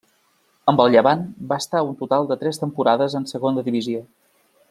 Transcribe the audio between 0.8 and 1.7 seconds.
el Llevant va